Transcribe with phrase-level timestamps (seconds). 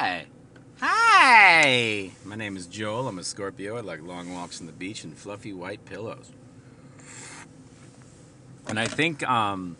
[0.00, 0.24] Hi.
[0.78, 2.10] Hi.
[2.24, 3.06] My name is Joel.
[3.06, 3.76] I'm a Scorpio.
[3.76, 6.32] I like long walks on the beach and fluffy white pillows.
[8.66, 9.76] And I think um,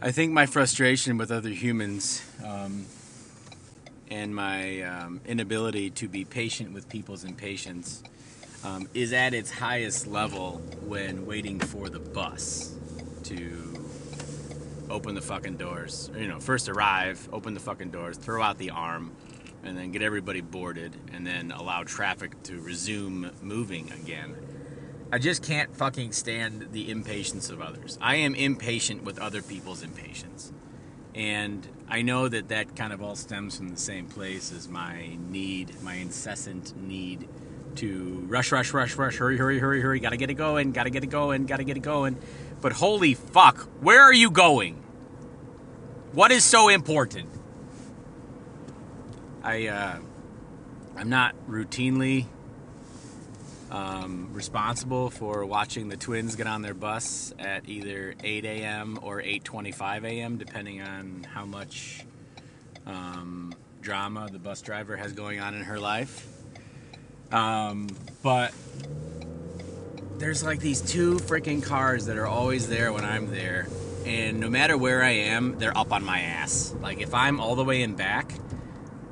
[0.00, 2.86] I think my frustration with other humans um,
[4.12, 8.04] and my um, inability to be patient with people's impatience
[8.62, 12.76] um, is at its highest level when waiting for the bus
[13.24, 13.75] to
[14.90, 16.10] open the fucking doors.
[16.16, 19.12] You know, first arrive, open the fucking doors, throw out the arm,
[19.62, 24.36] and then get everybody boarded, and then allow traffic to resume moving again.
[25.12, 27.98] I just can't fucking stand the impatience of others.
[28.00, 30.52] I am impatient with other people's impatience.
[31.14, 35.16] And I know that that kind of all stems from the same place as my
[35.30, 37.28] need, my incessant need
[37.76, 41.04] to rush, rush, rush, rush, hurry, hurry, hurry, hurry, gotta get it going, gotta get
[41.04, 42.16] it going, gotta get it going.
[42.60, 44.82] But holy fuck, where are you going?
[46.12, 47.28] What is so important?
[49.42, 49.98] I, uh,
[50.96, 52.26] I'm not routinely
[53.70, 58.98] um, responsible for watching the twins get on their bus at either 8 a.m.
[59.02, 62.04] or 8:25 a.m., depending on how much
[62.86, 66.35] um, drama the bus driver has going on in her life.
[67.32, 67.88] Um,
[68.22, 68.52] but
[70.18, 73.68] there's like these two freaking cars that are always there when I'm there,
[74.04, 76.74] and no matter where I am, they're up on my ass.
[76.80, 78.32] Like if I'm all the way in back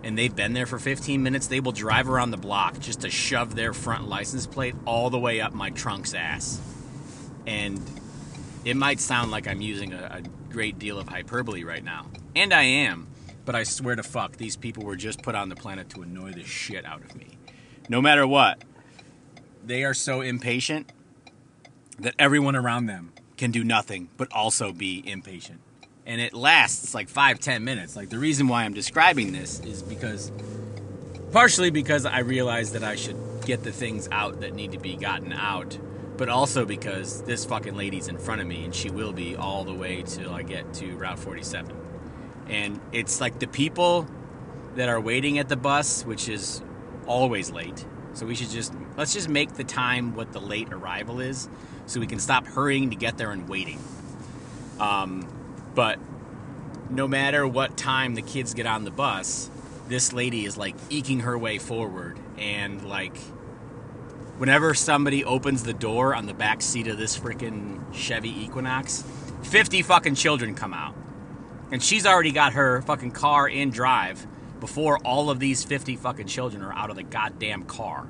[0.03, 3.11] and they've been there for 15 minutes, they will drive around the block just to
[3.11, 6.61] shove their front license plate all the way up my trunk's ass.
[7.47, 7.81] And
[8.65, 12.53] it might sound like I'm using a, a great deal of hyperbole right now, and
[12.53, 13.09] I am,
[13.45, 16.33] but I swear to fuck, these people were just put on the planet to annoy
[16.33, 17.39] the shit out of me.
[17.89, 18.63] No matter what,
[19.65, 20.91] they are so impatient
[21.99, 25.61] that everyone around them can do nothing but also be impatient.
[26.07, 27.95] And it lasts like five, ten minutes.
[27.97, 30.33] Like the reason why I'm describing this is because,
[31.33, 34.97] partially because I realize that I should get the things out that need to be
[34.97, 35.79] gotten out,
[36.17, 39.65] but also because this fucking lady's in front of me and she will be all
[39.65, 41.77] the way till I get to Route 47.
[42.49, 44.07] And it's like the people
[44.75, 46.63] that are waiting at the bus, which is
[47.07, 47.85] always late.
[48.15, 51.49] So we should just let's just make the time what the late arrival is,
[51.87, 53.79] so we can stop hurrying to get there and waiting.
[54.79, 55.29] Um,
[55.75, 55.99] but
[56.91, 59.51] no matter what time the kids get on the bus,
[59.89, 63.17] this lady is like eking her way forward, and like
[64.39, 69.05] whenever somebody opens the door on the back seat of this freaking Chevy Equinox,
[69.43, 70.95] 50 fucking children come out.
[71.71, 74.27] And she's already got her fucking car in drive
[74.65, 78.09] before all of these 50 fucking children are out of the goddamn car.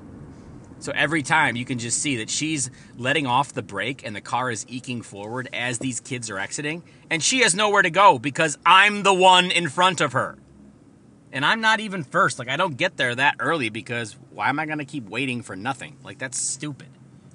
[0.78, 4.20] So every time you can just see that she's letting off the brake and the
[4.20, 8.20] car is eking forward as these kids are exiting, and she has nowhere to go
[8.20, 10.38] because I'm the one in front of her.
[11.32, 12.38] And I'm not even first.
[12.38, 15.42] Like, I don't get there that early because why am I going to keep waiting
[15.42, 15.96] for nothing?
[16.04, 16.86] Like, that's stupid.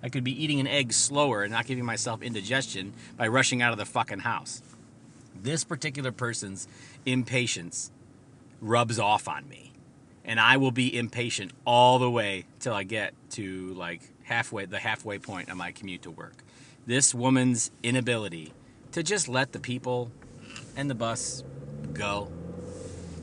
[0.01, 3.73] I could be eating an egg slower and not giving myself indigestion by rushing out
[3.73, 4.61] of the fucking house.
[5.35, 6.69] This particular person's
[7.05, 7.91] impatience
[8.61, 9.73] rubs off on me.
[10.25, 14.77] And I will be impatient all the way till I get to like halfway the
[14.77, 16.43] halfway point of my commute to work.
[16.85, 18.53] This woman's inability
[18.91, 20.11] to just let the people
[20.75, 21.43] and the bus
[21.93, 22.31] go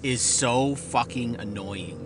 [0.03, 2.03] is so fucking annoying.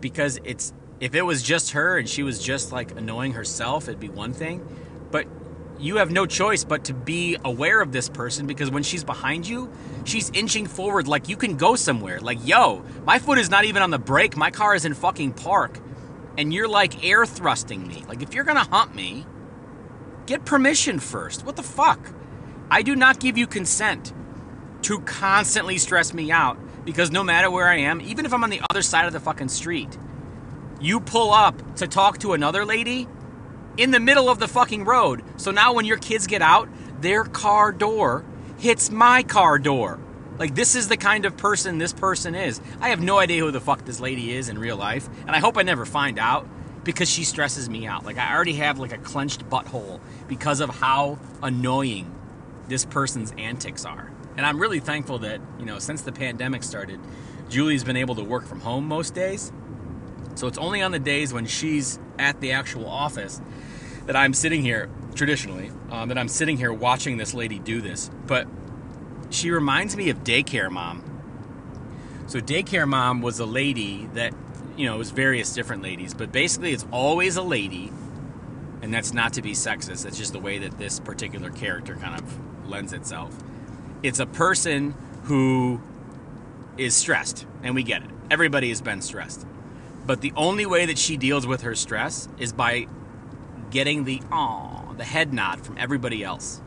[0.00, 4.00] Because it's if it was just her and she was just like annoying herself, it'd
[4.00, 4.66] be one thing.
[5.82, 9.48] You have no choice but to be aware of this person because when she's behind
[9.48, 9.68] you,
[10.04, 12.20] she's inching forward like you can go somewhere.
[12.20, 14.36] Like, yo, my foot is not even on the brake.
[14.36, 15.80] My car is in fucking park.
[16.38, 18.04] And you're like air thrusting me.
[18.06, 19.26] Like, if you're gonna hump me,
[20.26, 21.44] get permission first.
[21.44, 21.98] What the fuck?
[22.70, 24.12] I do not give you consent
[24.82, 28.50] to constantly stress me out because no matter where I am, even if I'm on
[28.50, 29.98] the other side of the fucking street,
[30.80, 33.08] you pull up to talk to another lady
[33.76, 35.22] in the middle of the fucking road.
[35.36, 36.68] So now when your kids get out,
[37.00, 38.24] their car door
[38.58, 39.98] hits my car door.
[40.38, 42.60] Like this is the kind of person this person is.
[42.80, 45.38] I have no idea who the fuck this lady is in real life, and I
[45.38, 46.48] hope I never find out
[46.84, 48.04] because she stresses me out.
[48.04, 52.12] Like I already have like a clenched butthole because of how annoying
[52.68, 54.10] this person's antics are.
[54.36, 56.98] And I'm really thankful that, you know, since the pandemic started,
[57.48, 59.52] Julie's been able to work from home most days.
[60.34, 63.40] So it's only on the days when she's at the actual office
[64.06, 68.10] that I'm sitting here, traditionally, um, that I'm sitting here watching this lady do this.
[68.26, 68.46] But
[69.30, 71.02] she reminds me of daycare mom.
[72.26, 74.32] So daycare mom was a lady that,
[74.76, 77.92] you know, it was various different ladies, but basically it's always a lady,
[78.80, 80.04] and that's not to be sexist.
[80.04, 83.36] that's just the way that this particular character kind of lends itself.
[84.02, 84.94] It's a person
[85.24, 85.80] who
[86.78, 88.10] is stressed, and we get it.
[88.30, 89.46] Everybody has been stressed.
[90.06, 92.86] But the only way that she deals with her stress is by
[93.70, 96.60] getting the aw, the head nod from everybody else.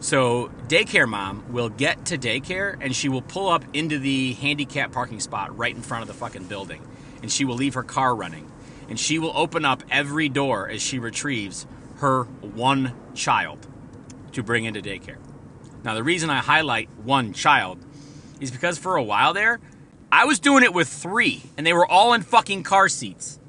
[0.00, 4.92] So, daycare mom will get to daycare and she will pull up into the handicap
[4.92, 6.86] parking spot right in front of the fucking building.
[7.22, 8.50] And she will leave her car running.
[8.90, 11.66] And she will open up every door as she retrieves
[11.96, 13.66] her one child
[14.32, 15.16] to bring into daycare.
[15.84, 17.78] Now, the reason I highlight one child
[18.40, 19.58] is because for a while there,
[20.14, 23.40] I was doing it with three, and they were all in fucking car seats.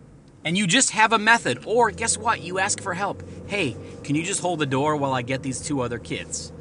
[0.43, 1.59] And you just have a method.
[1.63, 2.41] Or guess what?
[2.41, 3.21] You ask for help.
[3.45, 6.51] Hey, can you just hold the door while I get these two other kids?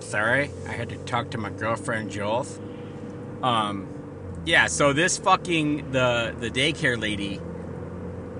[0.00, 2.60] Sorry, I had to talk to my girlfriend Jules.
[3.42, 3.88] Um,
[4.44, 4.66] yeah.
[4.66, 7.40] So this fucking the the daycare lady,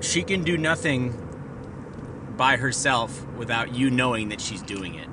[0.03, 1.15] she can do nothing
[2.37, 5.09] by herself without you knowing that she's doing it.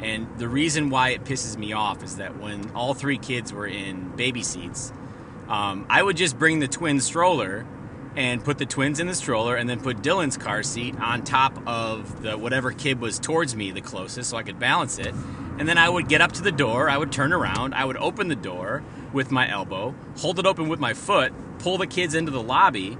[0.00, 3.66] And the reason why it pisses me off is that when all three kids were
[3.66, 4.92] in baby seats,
[5.48, 7.66] um, I would just bring the twin stroller
[8.16, 11.66] and put the twins in the stroller and then put Dylan's car seat on top
[11.66, 15.14] of the whatever kid was towards me the closest so I could balance it.
[15.58, 17.96] And then I would get up to the door, I would turn around, I would
[17.98, 18.82] open the door
[19.12, 22.98] with my elbow, hold it open with my foot, pull the kids into the lobby,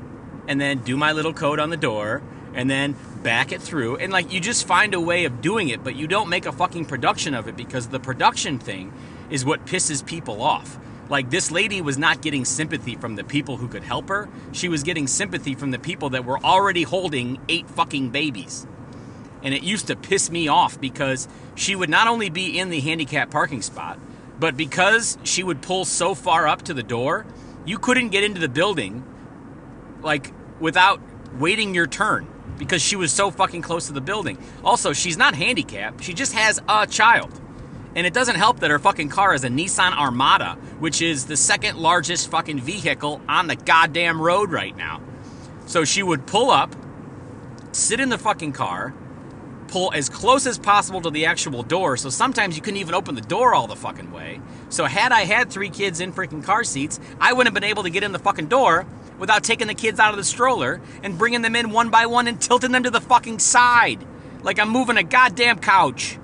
[0.49, 2.23] and then do my little code on the door,
[2.55, 2.95] and then
[3.27, 3.97] back it through.
[3.97, 6.53] And like you just find a way of doing it, but you don't make a
[6.53, 8.93] fucking production of it because the production thing
[9.31, 10.79] is what pisses people off.
[11.11, 14.29] Like this lady was not getting sympathy from the people who could help her.
[14.53, 18.65] She was getting sympathy from the people that were already holding eight fucking babies.
[19.43, 21.27] And it used to piss me off because
[21.57, 23.99] she would not only be in the handicap parking spot,
[24.39, 27.27] but because she would pull so far up to the door,
[27.65, 29.03] you couldn't get into the building
[30.01, 31.01] like without
[31.41, 34.39] waiting your turn because she was so fucking close to the building.
[34.65, 36.03] Also, she's not handicapped.
[36.03, 37.41] She just has a child.
[37.95, 41.37] And it doesn't help that her fucking car is a Nissan Armada, which is the
[41.37, 45.01] second largest fucking vehicle on the goddamn road right now.
[45.67, 46.77] So she would pull up,
[47.73, 48.93] sit in the fucking car,
[49.69, 51.97] pull as close as possible to the actual door.
[51.97, 54.41] So sometimes you couldn't even open the door all the fucking way.
[54.69, 57.83] So had I had three kids in freaking car seats, I wouldn't have been able
[57.85, 58.87] to get in the fucking door
[59.19, 62.27] without taking the kids out of the stroller and bringing them in one by one
[62.27, 64.05] and tilting them to the fucking side.
[64.43, 66.19] Like I'm moving a goddamn couch.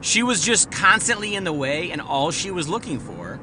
[0.00, 3.40] She was just constantly in the way, and all she was looking for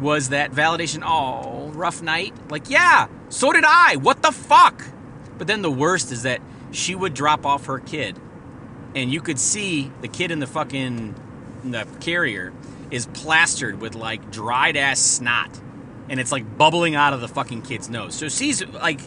[0.00, 1.02] was that validation.
[1.04, 2.34] Oh, rough night?
[2.50, 3.96] Like, yeah, so did I.
[3.96, 4.84] What the fuck?
[5.38, 6.40] But then the worst is that
[6.72, 8.18] she would drop off her kid,
[8.94, 11.14] and you could see the kid in the fucking
[11.62, 12.52] in the carrier
[12.90, 15.60] is plastered with like dried ass snot,
[16.08, 18.14] and it's like bubbling out of the fucking kid's nose.
[18.14, 19.00] So she's like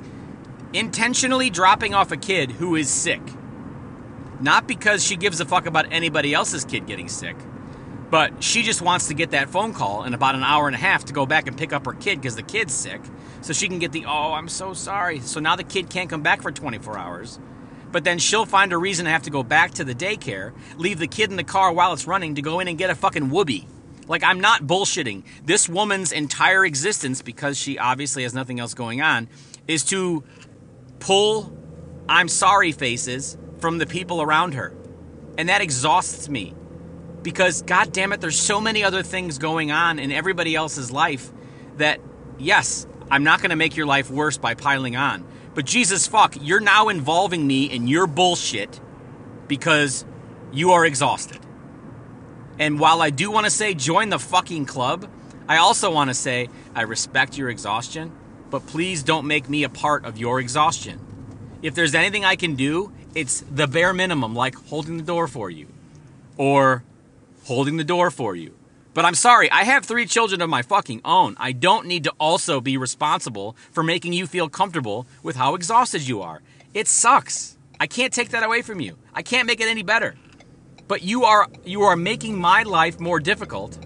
[0.73, 3.21] intentionally dropping off a kid who is sick.
[4.39, 7.35] Not because she gives a fuck about anybody else's kid getting sick,
[8.09, 10.79] but she just wants to get that phone call in about an hour and a
[10.79, 13.01] half to go back and pick up her kid because the kid's sick.
[13.41, 15.19] So she can get the, oh, I'm so sorry.
[15.19, 17.39] So now the kid can't come back for 24 hours.
[17.91, 20.99] But then she'll find a reason to have to go back to the daycare, leave
[20.99, 23.29] the kid in the car while it's running to go in and get a fucking
[23.29, 23.67] whoopee.
[24.09, 25.23] Like, I'm not bullshitting.
[25.45, 29.29] This woman's entire existence, because she obviously has nothing else going on,
[29.67, 30.25] is to
[30.99, 31.55] pull
[32.09, 34.73] I'm sorry faces from the people around her.
[35.37, 36.55] And that exhausts me.
[37.21, 41.31] Because, god damn it, there's so many other things going on in everybody else's life
[41.77, 42.01] that,
[42.39, 45.23] yes, I'm not going to make your life worse by piling on.
[45.53, 48.79] But Jesus fuck, you're now involving me in your bullshit
[49.47, 50.03] because
[50.51, 51.39] you are exhausted.
[52.59, 55.09] And while I do want to say join the fucking club,
[55.47, 58.11] I also want to say I respect your exhaustion,
[58.49, 60.99] but please don't make me a part of your exhaustion.
[61.61, 65.49] If there's anything I can do, it's the bare minimum, like holding the door for
[65.49, 65.67] you
[66.37, 66.83] or
[67.45, 68.53] holding the door for you.
[68.93, 71.35] But I'm sorry, I have three children of my fucking own.
[71.39, 76.07] I don't need to also be responsible for making you feel comfortable with how exhausted
[76.07, 76.41] you are.
[76.73, 77.57] It sucks.
[77.79, 78.97] I can't take that away from you.
[79.13, 80.15] I can't make it any better.
[80.89, 83.77] But you are you are making my life more difficult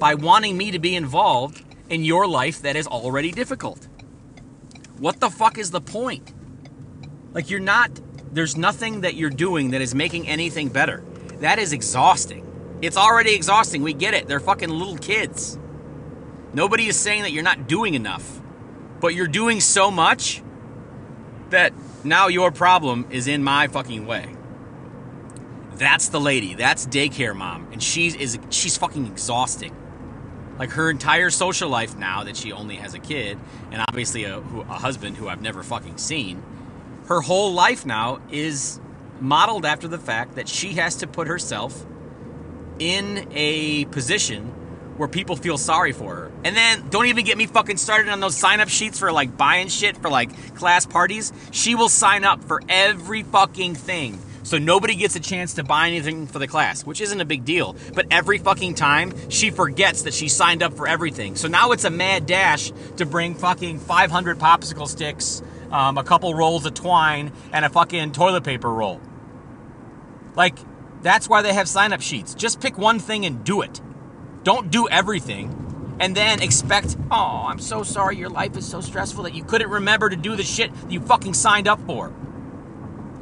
[0.00, 3.86] by wanting me to be involved in your life that is already difficult.
[4.98, 6.34] What the fuck is the point?
[7.32, 8.00] Like you're not
[8.32, 11.04] there's nothing that you're doing that is making anything better.
[11.38, 12.44] That is exhausting.
[12.82, 13.82] It's already exhausting.
[13.82, 14.26] We get it.
[14.26, 15.56] They're fucking little kids.
[16.52, 18.40] Nobody is saying that you're not doing enough,
[18.98, 20.42] but you're doing so much
[21.50, 24.34] that now your problem is in my fucking way.
[25.80, 26.52] That's the lady.
[26.52, 29.74] That's daycare mom, and she's is she's fucking exhausting.
[30.58, 33.38] Like her entire social life now that she only has a kid
[33.72, 36.42] and obviously a, a husband who I've never fucking seen.
[37.06, 38.78] Her whole life now is
[39.20, 41.86] modeled after the fact that she has to put herself
[42.78, 44.48] in a position
[44.98, 46.32] where people feel sorry for her.
[46.44, 49.34] And then don't even get me fucking started on those sign up sheets for like
[49.38, 51.32] buying shit for like class parties.
[51.52, 54.18] She will sign up for every fucking thing.
[54.42, 57.44] So nobody gets a chance to buy anything for the class, which isn't a big
[57.44, 57.76] deal.
[57.94, 61.36] But every fucking time, she forgets that she signed up for everything.
[61.36, 66.34] So now it's a mad dash to bring fucking 500 popsicle sticks, um, a couple
[66.34, 69.00] rolls of twine, and a fucking toilet paper roll.
[70.34, 70.56] Like,
[71.02, 72.34] that's why they have sign up sheets.
[72.34, 73.80] Just pick one thing and do it.
[74.42, 75.60] Don't do everything
[76.00, 79.68] and then expect, oh, I'm so sorry your life is so stressful that you couldn't
[79.68, 82.12] remember to do the shit you fucking signed up for.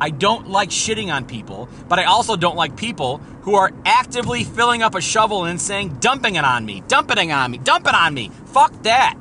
[0.01, 4.45] I don't like shitting on people, but I also don't like people who are actively
[4.45, 7.87] filling up a shovel and saying, dumping it on me, dumping it on me, dump
[7.87, 8.31] it on me.
[8.47, 9.17] Fuck that.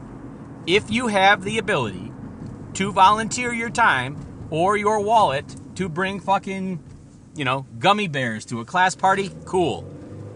[0.67, 2.11] If you have the ability
[2.73, 4.17] to volunteer your time
[4.49, 6.83] or your wallet to bring fucking,
[7.35, 9.81] you know, gummy bears to a class party, cool.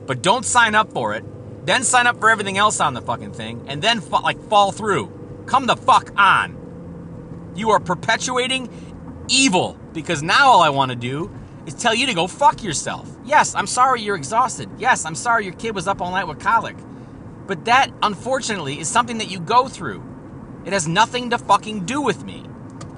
[0.08, 1.24] But don't sign up for it,
[1.66, 5.12] then sign up for everything else on the fucking thing, and then like fall through.
[5.46, 7.54] Come the fuck on.
[7.56, 8.70] You are perpetuating
[9.28, 11.32] evil because now all I want to do
[11.66, 13.10] is tell you to go fuck yourself.
[13.26, 14.70] Yes, I'm sorry you're exhausted.
[14.78, 16.76] Yes, I'm sorry your kid was up all night with colic.
[17.48, 20.04] But that, unfortunately, is something that you go through.
[20.66, 22.46] It has nothing to fucking do with me.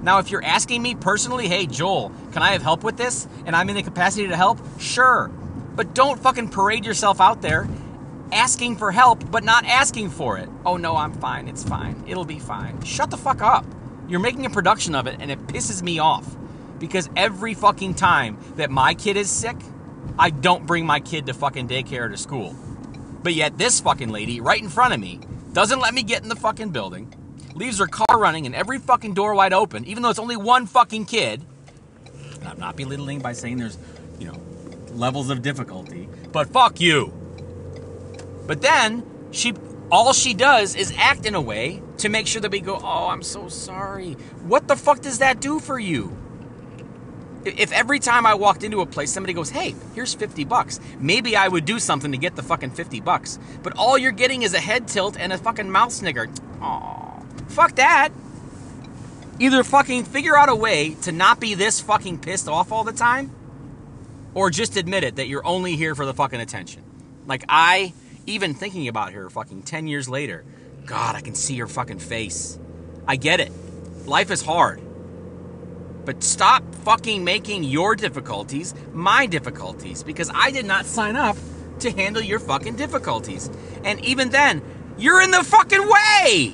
[0.02, 3.28] Now, if you're asking me personally, hey, Joel, can I have help with this?
[3.46, 4.60] And I'm in the capacity to help?
[4.80, 5.30] Sure.
[5.76, 7.68] But don't fucking parade yourself out there
[8.32, 10.50] asking for help, but not asking for it.
[10.66, 11.48] Oh, no, I'm fine.
[11.48, 12.04] It's fine.
[12.08, 12.82] It'll be fine.
[12.84, 13.66] Shut the fuck up.
[14.08, 16.36] You're making a production of it, and it pisses me off
[16.84, 19.56] because every fucking time that my kid is sick,
[20.20, 22.54] I don't bring my kid to fucking daycare or to school.
[23.24, 25.22] But yet, this fucking lady right in front of me
[25.54, 27.16] doesn't let me get in the fucking building,
[27.56, 30.66] leaves her car running and every fucking door wide open, even though it's only one
[30.66, 31.46] fucking kid.
[32.42, 33.78] And I'm not belittling by saying there's,
[34.20, 34.38] you know,
[34.92, 37.14] levels of difficulty, but fuck you.
[38.46, 39.54] But then she
[39.90, 43.08] all she does is act in a way to make sure that we go, oh,
[43.08, 44.18] I'm so sorry.
[44.44, 46.18] What the fuck does that do for you?
[47.46, 51.36] If every time I walked into a place, somebody goes, hey, here's 50 bucks, maybe
[51.36, 53.38] I would do something to get the fucking 50 bucks.
[53.62, 56.30] But all you're getting is a head tilt and a fucking mouth snigger.
[56.62, 57.20] Aw,
[57.50, 58.10] fuck that.
[59.40, 62.94] Either fucking figure out a way to not be this fucking pissed off all the
[62.94, 63.32] time,
[64.34, 66.84] or just admit it that you're only here for the fucking attention.
[67.26, 67.94] Like, I
[68.26, 70.46] even thinking about her fucking 10 years later,
[70.86, 72.58] God, I can see her fucking face.
[73.08, 73.52] I get it.
[74.06, 74.82] Life is hard.
[76.06, 81.38] But stop fucking making your difficulties my difficulties because I did not sign up
[81.80, 83.50] to handle your fucking difficulties.
[83.84, 84.62] And even then,
[84.98, 86.54] you're in the fucking way!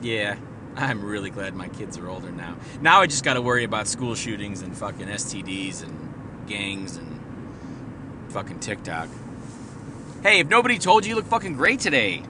[0.00, 0.36] Yeah,
[0.74, 2.56] I'm really glad my kids are older now.
[2.80, 7.20] Now I just gotta worry about school shootings and fucking STDs and gangs and
[8.30, 9.08] fucking TikTok.
[10.22, 12.22] Hey, if nobody told you, you look fucking great today.